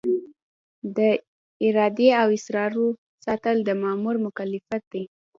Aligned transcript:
د 0.95 0.99
ادارې 1.67 2.09
د 2.27 2.31
اسرارو 2.37 2.87
ساتل 3.25 3.57
د 3.67 3.69
مامور 3.83 4.15
مکلفیت 4.25 4.83
دی. 4.93 5.03